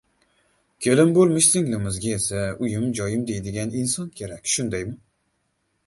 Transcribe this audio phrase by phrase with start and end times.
[0.85, 5.01] Kelin bo‘lmish singlimizga esa uyim-joyim deydigan inson kerak, shundaymi?